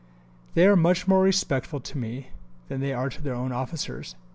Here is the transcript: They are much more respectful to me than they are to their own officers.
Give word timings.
They 0.55 0.65
are 0.65 0.75
much 0.75 1.07
more 1.07 1.21
respectful 1.21 1.79
to 1.79 1.95
me 1.99 2.29
than 2.69 2.81
they 2.81 2.91
are 2.91 3.09
to 3.11 3.21
their 3.21 3.35
own 3.35 3.51
officers. 3.51 4.15